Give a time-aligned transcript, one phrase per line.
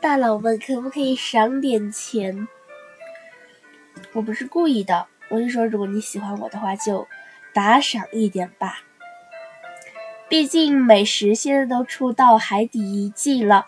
[0.00, 2.48] 大佬们可不可以赏点钱？
[4.14, 7.06] 我不是故意的，我是说，如果你喜欢我的话，就
[7.52, 8.78] 打赏一点吧。
[10.26, 13.66] 毕竟美食现在都出到海底一季了，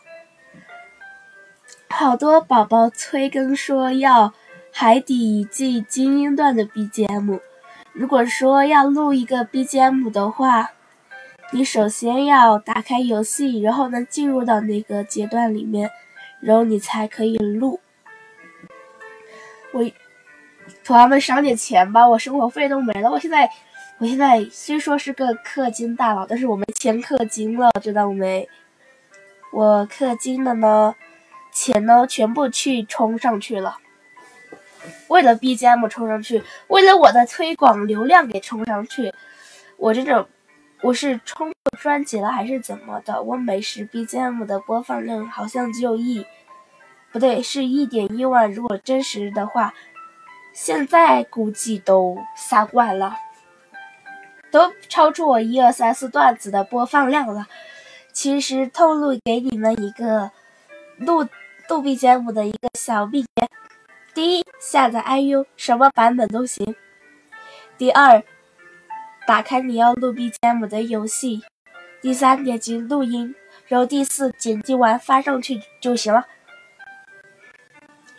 [1.90, 4.32] 好多宝宝催更说要
[4.72, 7.40] 海底一季精英段的 BGM。
[7.92, 10.70] 如果说要录一个 BGM 的话，
[11.50, 15.90] 你首先要打开游戏，然后呢进入到那个阶段里面，
[16.42, 17.80] 然后你才可以录。
[19.72, 19.90] 我。
[20.84, 23.10] 同学们赏点钱吧，我生活费都没了。
[23.10, 23.48] 我现在，
[23.98, 28.48] 我现在虽说是个氪金大佬，但是我没钱氪金了，知道没？
[29.52, 30.94] 我氪金的呢，
[31.52, 33.76] 钱呢全部去充上去了。
[35.08, 39.12] 为了 BGM 冲上去，为了我的推广流量给冲上去。
[39.76, 40.28] 我这种，
[40.82, 43.22] 我是充专辑了还是怎么的？
[43.22, 46.26] 我美食 BGM 的播放量好像只有一，
[47.12, 48.52] 不对，是一点一万。
[48.52, 49.72] 如果真实的话。
[50.54, 53.16] 现在估计都三万了，
[54.50, 57.46] 都超出我一二三四段子的播放量了。
[58.12, 60.30] 其实透露给你们一个
[60.98, 61.22] 录
[61.70, 63.48] 录 BGM 的一个小秘诀：
[64.12, 66.74] 第一，下载 IU，什么版本都行；
[67.78, 68.22] 第二，
[69.26, 71.40] 打开你要录 BGM 的游戏；
[72.00, 73.34] 第三，点击录音；
[73.66, 76.26] 然后第四，剪辑完发上去就行了。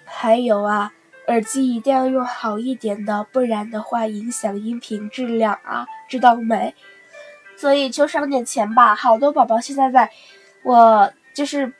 [0.05, 0.93] 还有啊。
[1.27, 6.75] 耳机一定要用好一点的，不然的话影响音频质量啊，知道没？
[7.55, 8.93] 所以就省点钱吧。
[8.93, 10.11] 好多宝宝现在在，
[10.63, 11.71] 我就是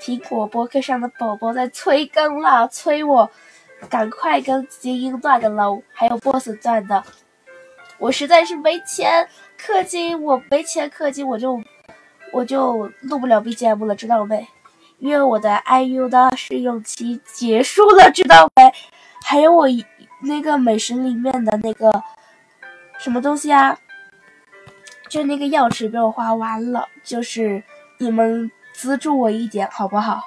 [0.00, 3.28] 苹果播客上的宝宝在催更了，催我
[3.90, 7.02] 赶快更精英段的喽，还有 boss 段的。
[8.02, 11.62] 我实在是没钱氪金，我没钱氪金，我就
[12.32, 14.44] 我就录不了 BGM 了，知道没？
[14.98, 18.72] 因为我的 IU 的试用期结束了，知道没？
[19.24, 19.68] 还有我
[20.22, 22.02] 那个美食里面的那个
[22.98, 23.78] 什么东西啊？
[25.08, 27.62] 就那个钥匙被我花完了，就是
[27.98, 30.26] 你们资助我一点好不好？